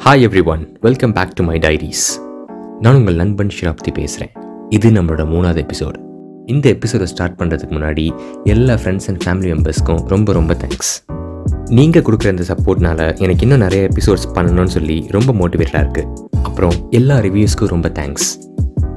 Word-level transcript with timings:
Hi 0.00 0.24
everyone 0.44 0.62
welcome 0.80 1.12
back 1.12 1.34
to 1.34 1.42
my 1.42 1.58
diaries 1.58 2.04
நான் 2.80 2.94
உங்கள் 2.94 3.14
நண்பன் 3.14 3.48
ஷிராப்தி 3.48 3.90
பேசுகிறேன் 3.92 4.32
இது 4.68 4.88
நம்மளோட 4.90 5.22
மூணாவது 5.24 5.60
எபிசோடு 5.62 5.98
இந்த 6.46 6.68
எபிசோடை 6.68 7.06
ஸ்டார்ட் 7.06 7.36
பண்ணுறதுக்கு 7.38 7.74
முன்னாடி 7.74 8.04
எல்லா 8.44 8.74
ஃப்ரெண்ட்ஸ் 8.74 9.08
அண்ட் 9.08 9.20
ஃபேமிலி 9.24 9.52
மெம்பர்ஸ்க்கும் 9.52 10.02
ரொம்ப 10.08 10.32
ரொம்ப 10.32 10.54
தேங்க்ஸ் 10.54 10.92
நீங்கள் 11.70 12.02
கொடுக்குற 12.02 12.28
இந்த 12.28 12.44
சப்போர்ட்னால 12.48 13.16
எனக்கு 13.18 13.44
இன்னும் 13.44 13.58
நிறைய 13.58 13.88
எபிசோட்ஸ் 13.88 14.28
பண்ணணும்னு 14.36 14.66
சொல்லி 14.66 15.06
ரொம்ப 15.10 15.32
மோட்டிவேட்டாக 15.32 15.82
இருக்குது 15.84 16.08
அப்புறம் 16.42 16.76
எல்லா 16.90 17.18
ரிவ்யூஸ்க்கும் 17.20 17.68
ரொம்ப 17.68 17.88
தேங்க்ஸ் 17.88 18.28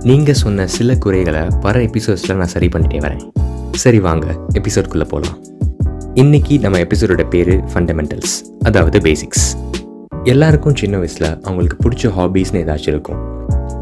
நீங்கள் 0.03 0.35
சொன்ன 0.35 0.67
சில 0.67 0.95
குறைகளை 0.95 1.47
வர 1.59 1.79
எபிசோட்ஸில் 1.81 2.35
நான் 2.35 2.47
சரி 2.47 2.67
பண்ணிட்டே 2.67 3.01
வரேன். 3.01 3.25
சரி 3.77 3.99
வாங்க 3.99 4.27
எபிசோட்குள்ளே 4.53 5.03
போகலாம் 5.03 5.39
இன்னைக்கு 6.15 6.59
நம்ம 6.59 6.79
எபிசோடோட 6.79 7.29
பேர் 7.29 7.53
ஃபண்டமெண்டல்ஸ் 7.73 8.33
அதாவது 8.63 8.99
பேசிக்ஸ் 9.01 9.45
எல்லாருக்கும் 10.29 10.75
சின்ன 10.79 10.95
வயசில் 11.01 11.27
அவங்களுக்கு 11.43 11.77
பிடிச்ச 11.83 12.09
ஹாபீஸ்னு 12.17 12.59
ஏதாச்சும் 12.63 12.91
இருக்கும். 12.93 13.21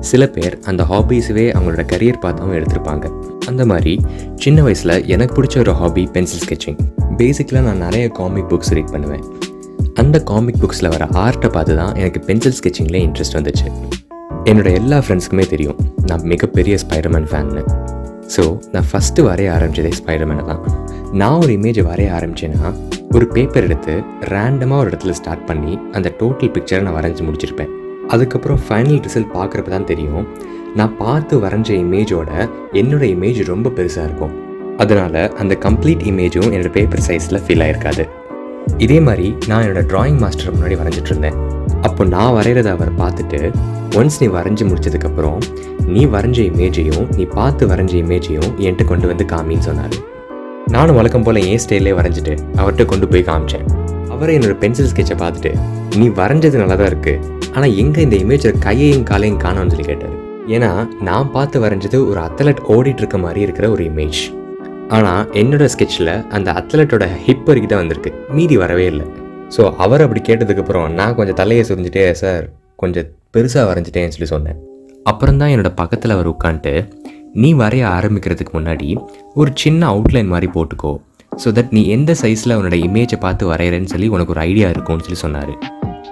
சில 0.09 0.23
பேர் 0.36 0.55
அந்த 0.70 0.82
ஹாபீஸவே 0.91 1.44
அவங்களோட 1.55 1.84
கரியர் 1.91 2.20
பார்த்தாவும் 2.26 2.55
எடுத்திருப்பாங்க. 2.59 3.05
அந்த 3.50 3.63
மாதிரி 3.72 3.94
சின்ன 4.44 4.62
வயசில் 4.68 4.94
எனக்கு 5.13 5.34
பிடிச்ச 5.38 5.58
ஒரு 5.63 5.73
ஹாபி 5.80 6.04
பென்சில் 6.16 6.44
ஸ்கெட்சிங் 6.44 6.77
பேசிக்கலாக 7.22 7.63
நான் 7.68 7.84
நிறைய 7.86 8.05
காமிக் 8.20 8.48
புக்ஸ் 8.52 8.72
ரீட் 8.77 8.94
பண்ணுவேன். 8.96 9.26
அந்த 10.04 10.18
காமிக் 10.30 10.60
புக்ஸில் 10.62 10.91
வர 10.94 11.05
ஆர்ட்டை 11.23 11.49
பார்த்து 11.55 11.76
தான் 11.82 11.94
எனக்கு 11.96 12.22
பென்சில் 12.30 12.55
ஸ்கெட்சிங்கில் 12.60 12.99
இன்ட்ரெஸ்ட் 13.08 13.38
வந்துச்சு. 13.40 13.68
என்னோட 14.49 14.70
எல்லா 14.80 14.99
ஃப்ரெண்ட்ஸ்க்குமே 15.05 15.48
தெரியும். 15.54 15.80
நான் 16.12 16.24
மிகப்பெரிய 16.34 16.77
ஸ்பைடர்மேன் 16.85 17.27
ஃபேன்னு 17.32 17.63
ஸோ 18.35 18.44
நான் 18.74 18.88
ஃபஸ்ட்டு 18.91 19.26
வரைய 19.27 19.49
ஆரம்பிச்சதே 19.58 19.91
ஸ்பைடர்மேனை 19.99 20.46
தான். 20.52 20.63
நான் 21.21 21.40
ஒரு 21.44 21.52
இமேஜை 21.60 21.84
வரைய 21.91 22.10
ஆரம்பித்தேன்னா 22.18 22.71
ஒரு 23.18 23.26
பேப்பர் 23.36 23.66
எடுத்து 23.68 23.94
ரேண்டமாக 24.31 24.81
ஒரு 24.81 24.90
இடத்துல 24.90 25.13
ஸ்டார்ட் 25.20 25.45
பண்ணி 25.49 25.73
அந்த 25.98 26.08
டோட்டல் 26.20 26.52
பிக்சரை 26.55 26.81
நான் 26.86 26.95
வரைஞ்சி 26.98 27.23
முடிச்சிருப்பேன். 27.27 27.72
அதுக்கப்புறம் 28.13 28.59
ஃபைனல் 28.66 28.99
ரிசல்ட் 29.05 29.32
பார்க்குறப்ப 29.38 29.72
தான் 29.73 29.88
தெரியும் 29.91 30.26
நான் 30.79 30.93
பார்த்து 30.99 31.40
வரைஞ்ச 31.46 31.70
இமேஜோட 31.84 32.30
என்னோட 32.82 33.04
இமேஜ் 33.15 33.40
ரொம்ப 33.52 33.71
பெருசாக 33.77 34.07
இருக்கும். 34.10 34.34
அதனால் 34.84 35.20
அந்த 35.43 35.54
கம்ப்ளீட் 35.65 36.04
இமேஜும் 36.12 36.52
என்னோட 36.55 36.71
பேப்பர் 36.77 37.04
சைஸில் 37.07 37.41
ஃபீல் 37.46 37.63
ஆகிருக்காது 37.65 38.05
இதே 38.85 38.99
மாதிரி 39.07 39.27
நான் 39.49 39.63
என்னோடய 39.65 39.85
ட்ராயிங் 39.93 40.20
மாஸ்டர் 40.24 40.54
முன்னாடி 40.55 40.77
வரைஞ்சிட்டு 40.82 41.12
இருந்தேன். 41.13 41.40
அப்போ 41.90 42.05
நான் 42.13 42.35
வரைகிறத 42.37 42.70
அவர் 42.77 42.93
பார்த்துட்டு 43.02 43.40
ஒன்ஸ் 44.02 44.20
நீ 44.24 44.30
வரைஞ்சி 44.37 44.65
முடிச்சதுக்கப்புறம் 44.70 45.40
நீ 45.96 46.04
வரைஞ்ச 46.15 46.40
இமேஜையும் 46.52 47.07
நீ 47.18 47.26
பார்த்து 47.40 47.71
வரைஞ்ச 47.74 47.96
இமேஜையும் 48.04 48.49
என்கிட்ட 48.65 48.85
கொண்டு 48.93 49.10
வந்து 49.13 49.27
காமின்னு 49.34 49.68
சொன்னார். 49.70 49.98
நானும் 50.73 50.98
வழக்கம் 50.98 51.23
போல் 51.25 51.37
என் 51.49 51.62
ஸ்டைலே 51.63 51.91
வரைஞ்சிட்டு 51.98 52.34
அவர்கிட்ட 52.59 52.84
கொண்டு 52.89 53.05
போய் 53.12 53.23
காமிச்சேன். 53.29 53.63
அவரை 54.13 54.34
என்னோட 54.37 54.55
பென்சில் 54.63 54.89
ஸ்கெட்சை 54.91 55.15
பார்த்துட்டு 55.21 55.51
நீ 55.99 56.05
வரைஞ்சது 56.20 56.57
நல்லா 56.62 56.75
தான் 56.81 56.89
இருக்குது 56.91 57.21
ஆனால் 57.55 57.73
எங்கே 57.81 58.03
இந்த 58.05 58.17
இமேஜில் 58.23 58.59
கையையும் 58.65 59.05
காலையும் 59.09 59.40
காணோம்னு 59.45 59.73
சொல்லி 59.73 59.87
கேட்டார். 59.90 60.13
ஏன்னா 60.55 60.70
நான் 61.07 61.31
பார்த்து 61.35 61.63
வரைஞ்சது 61.65 61.97
ஒரு 62.09 62.20
அத்லட் 62.27 62.62
ஓடிட்டு 62.75 63.01
இருக்க 63.03 63.20
மாதிரி 63.25 63.41
இருக்கிற 63.47 63.67
ஒரு 63.75 63.84
இமேஜ் 63.91 64.22
ஆனால் 64.97 65.23
என்னோட 65.41 65.66
ஸ்கெட்சில் 65.75 66.13
அந்த 66.38 66.51
அத்லட்டோட 66.62 67.07
ஹிப் 67.25 67.47
வரைக்கும் 67.50 67.73
தான் 67.73 67.84
வந்திருக்கு. 67.84 68.12
மீதி 68.38 68.57
வரவே 68.63 68.85
இல்லை. 68.94 69.07
ஸோ 69.56 69.63
அவர் 69.85 70.03
அப்படி 70.06 70.23
கேட்டதுக்கப்புறம் 70.29 70.88
நான் 71.00 71.17
கொஞ்சம் 71.19 71.40
தலையை 71.41 71.63
சுரிஞ்சிட்டே 71.69 72.06
சார் 72.23 72.45
கொஞ்சம் 72.84 73.07
பெருசாக 73.38 73.66
வரைஞ்சிட்டேன்னு 73.72 74.16
சொல்லி 74.17 74.31
சொன்னேன். 74.35 74.59
அப்புறம் 75.12 75.40
தான் 75.41 75.51
என்னோட 75.56 75.72
பக்கத்தில் 75.81 76.16
அவர் 76.17 76.34
உட்காந்துட்டு 76.35 76.73
நீ 77.35 77.50
வரைய 77.53 77.84
ஆரம்பிக்கிறதுக்கு 77.97 78.53
முன்னாடி 78.58 78.88
ஒரு 79.34 79.52
சின்ன 79.53 79.81
அவுட்லைன் 79.94 80.31
மாதிரி 80.34 80.47
போட்டுக்கோ 80.56 80.94
ஸோ 81.44 81.47
தட் 81.58 81.74
நீ 81.75 81.81
எந்த 81.96 82.12
சைஸில் 82.22 82.56
உன்னோட 82.58 82.78
இமேஜை 82.88 83.18
பார்த்து 83.25 83.50
வரைகிறேன்னு 83.52 83.91
சொல்லி 83.94 84.08
உனக்கு 84.08 84.34
ஒரு 84.36 84.41
ஐடியா 84.41 84.69
இருக்கும்னு 84.69 85.06
சொல்லி 85.06 85.19
சொன்னார். 85.24 85.53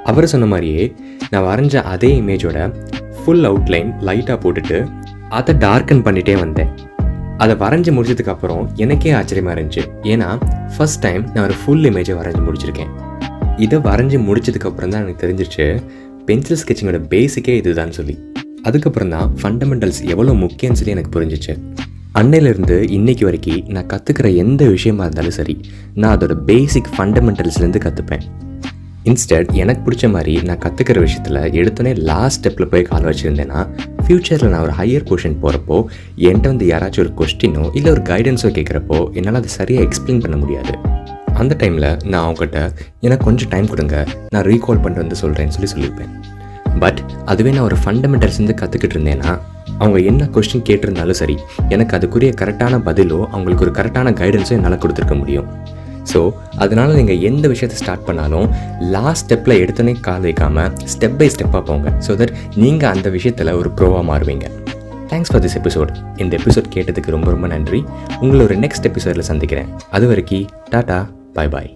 அவர் 0.05 0.29
சொன்ன 0.33 0.45
மாதிரியே 0.45 0.83
நான் 1.31 1.47
வரைஞ்ச 1.49 1.75
அதே 1.93 2.11
இமேஜோட 2.21 2.57
ஃபுல் 3.17 3.45
அவுட்லைன் 3.49 3.89
லைட்டாக 4.09 4.37
போட்டுட்டு 4.43 4.77
அதை 5.29 5.55
டார்க்கன் 5.65 6.05
பண்ணிகிட்டே 6.07 6.35
வந்தேன். 6.43 6.71
அதை 7.37 7.55
வரைஞ்சி 7.63 7.91
முடிச்சதுக்கப்புறம் 7.97 8.63
எனக்கே 8.83 9.11
ஆச்சரியமாக 9.19 9.55
இருந்துச்சு. 9.55 9.83
ஏன்னா 10.03 10.29
ஃபர்ஸ்ட் 10.75 11.01
டைம் 11.01 11.23
நான் 11.33 11.45
ஒரு 11.47 11.53
ஃபுல் 11.63 11.85
இமேஜை 11.91 12.15
வரைஞ்சி 12.19 12.43
முடிச்சிருக்கேன். 12.47 12.93
இதை 13.57 13.77
வரைஞ்சி 13.89 14.19
முடிச்சதுக்கப்புறம் 14.29 14.93
தான் 14.93 15.03
எனக்கு 15.03 15.23
தெரிஞ்சிச்சு 15.25 15.65
பென்சில் 16.25 16.61
ஸ்கெட்சிங்கோட 16.63 17.01
பேசிக்கே 17.13 17.55
இதுதான் 17.61 17.95
சொல்லி. 17.97 18.17
அதுக்கப்புறம் 18.65 19.11
தான் 19.15 19.29
ஃபண்டமெண்டல்ஸ் 19.39 20.01
எவ்வளோ 20.13 20.33
முக்கியம்னு 20.43 20.79
சொல்லி 20.79 20.95
எனக்கு 20.95 21.11
புரிஞ்சிச்சு. 21.15 21.53
அன்னையிலேருந்து 22.19 22.75
இன்னைக்கு 22.97 23.25
வரைக்கும் 23.25 23.65
நான் 23.75 23.89
கற்றுக்கிற 23.93 24.27
எந்த 24.35 24.65
விஷயமா 24.65 25.03
இருந்தாலும் 25.03 25.35
சரி 25.37 25.55
நான் 26.01 26.13
அதோட 26.17 26.35
பேசிக் 26.49 26.91
ஃபண்டமெண்டல்ஸ்லேருந்து 26.95 27.81
கற்றுப்பேன் 27.85 28.25
இன்ஸ்டட் 29.09 29.51
எனக்கு 29.61 29.81
பிடிச்ச 29.85 30.05
மாதிரி 30.13 30.33
நான் 30.47 30.61
கற்றுக்கிற 30.63 30.99
விஷயத்தில் 31.05 31.39
எடுத்தோடனே 31.59 31.93
லாஸ்ட் 32.09 32.39
ஸ்டெப்பில் 32.39 32.69
போய் 32.71 32.87
கால் 32.89 33.07
வச்சுருந்தேன்னா 33.09 33.59
ஃப்யூச்சரில் 34.05 34.51
நான் 34.53 34.63
ஒரு 34.67 34.73
ஹையர் 34.79 35.07
கொஷின் 35.09 35.37
போகிறப்போ 35.43 35.77
என்கிட்ட 36.27 36.47
வந்து 36.47 36.67
யாராச்சும் 36.73 37.03
ஒரு 37.05 37.13
கொஸ்டினோ 37.19 37.65
இல்லை 37.73 37.91
ஒரு 37.91 38.01
கைடன்ஸோ 38.11 38.51
கேட்குறப்போ 38.57 39.13
என்னால் 39.13 39.39
அதை 39.41 39.51
சரியாக 39.59 39.85
எக்ஸ்பிளைன் 39.87 40.23
பண்ண 40.25 40.37
முடியாது. 40.37 40.73
அந்த 41.33 41.55
டைமில் 41.59 41.89
நான் 42.11 42.25
அவங்ககிட்ட 42.25 42.59
எனக்கு 43.01 43.23
கொஞ்சம் 43.23 43.49
டைம் 43.49 43.67
கொடுங்க 43.67 44.07
நான் 44.35 44.45
ரீகால் 44.51 44.81
பண்ணிட்டு 44.85 45.03
வந்து 45.05 45.21
சொல்கிறேன்னு 45.23 45.55
சொல்லி 45.57 45.71
சொல்லியிருப்பேன். 45.73 46.13
பட் 46.83 46.99
அதுவே 47.31 47.51
நான் 47.55 47.67
ஒரு 47.69 47.77
ஃபண்டமெண்டல்ஸ்லேருந்து 47.83 48.55
கற்றுக்கிட்டு 48.61 48.95
இருந்தேன்னா 48.97 49.31
அவங்க 49.81 49.97
என்ன 50.09 50.27
கொஸ்டின் 50.35 50.67
கேட்டிருந்தாலும் 50.69 51.17
சரி 51.21 51.35
எனக்கு 51.75 51.95
அதுக்குரிய 51.97 52.31
கரெக்டான 52.41 52.79
பதிலோ 52.87 53.19
அவங்களுக்கு 53.33 53.65
ஒரு 53.65 53.73
கரெக்டான 53.79 54.13
கைடன்ஸோ 54.21 54.53
என்னால் 54.57 54.81
கொடுத்துருக்க 54.83 55.15
முடியும். 55.21 55.47
ஸோ 56.11 56.19
அதனால் 56.63 56.93
நீங்கள் 56.99 57.23
எந்த 57.29 57.45
விஷயத்தை 57.53 57.77
ஸ்டார்ட் 57.81 58.05
பண்ணாலும் 58.09 58.47
லாஸ்ட் 58.95 59.25
ஸ்டெப்பில் 59.25 59.59
எடுத்தோன்னே 59.63 59.93
கால் 60.07 60.25
வைக்காமல் 60.27 60.71
ஸ்டெப் 60.93 61.17
பை 61.21 61.27
ஸ்டெப்பாக 61.33 61.63
போங்க. 61.69 61.93
ஸோ 62.05 62.13
தட் 62.21 62.33
நீங்கள் 62.63 62.91
அந்த 62.93 63.09
விஷயத்தில் 63.17 63.57
ஒரு 63.61 63.71
ப்ரோவாக 63.79 64.05
மாறுவீங்க. 64.11 64.47
தேங்க்ஸ் 65.11 65.31
ஃபார் 65.31 65.43
திஸ் 65.45 65.57
எபிசோட் 65.61 65.91
இந்த 66.23 66.33
எபிசோட் 66.41 66.69
கேட்டதுக்கு 66.75 67.15
ரொம்ப 67.17 67.29
ரொம்ப 67.35 67.49
நன்றி. 67.55 67.81
உங்களை 68.21 68.41
ஒரு 68.47 68.57
நெக்ஸ்ட் 68.65 68.89
எபிசோடில் 68.91 69.29
சந்திக்கிறேன். 69.31 69.69
அது 69.97 70.07
வரைக்கும் 70.13 70.47
டாட்டா 70.75 70.99
பாய் 71.37 71.53
பாய் 71.55 71.69